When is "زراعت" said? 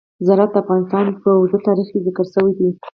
0.27-0.51